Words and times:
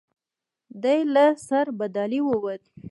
دی 0.83 0.99
له 1.13 1.25
سربدالۍ 1.47 2.21
ووت. 2.23 2.63